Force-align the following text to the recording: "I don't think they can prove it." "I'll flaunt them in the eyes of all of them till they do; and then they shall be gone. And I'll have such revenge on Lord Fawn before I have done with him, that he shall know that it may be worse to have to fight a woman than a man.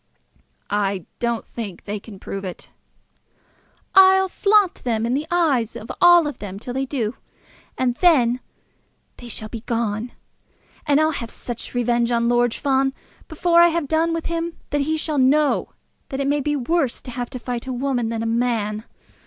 "I 0.71 1.05
don't 1.19 1.45
think 1.45 1.83
they 1.83 1.99
can 1.99 2.17
prove 2.17 2.43
it." 2.43 2.71
"I'll 3.93 4.29
flaunt 4.29 4.83
them 4.83 5.05
in 5.05 5.13
the 5.13 5.27
eyes 5.29 5.75
of 5.75 5.91
all 6.01 6.25
of 6.25 6.39
them 6.39 6.57
till 6.57 6.73
they 6.73 6.87
do; 6.87 7.17
and 7.77 7.93
then 7.97 8.39
they 9.17 9.27
shall 9.27 9.47
be 9.49 9.59
gone. 9.59 10.13
And 10.87 10.99
I'll 10.99 11.11
have 11.11 11.29
such 11.29 11.75
revenge 11.75 12.09
on 12.11 12.29
Lord 12.29 12.55
Fawn 12.55 12.95
before 13.27 13.61
I 13.61 13.67
have 13.67 13.87
done 13.87 14.11
with 14.11 14.25
him, 14.25 14.57
that 14.71 14.81
he 14.81 14.97
shall 14.97 15.19
know 15.19 15.69
that 16.09 16.19
it 16.19 16.25
may 16.27 16.41
be 16.41 16.55
worse 16.55 16.99
to 17.03 17.11
have 17.11 17.29
to 17.29 17.37
fight 17.37 17.67
a 17.67 17.71
woman 17.71 18.09
than 18.09 18.23
a 18.23 18.25
man. 18.25 18.85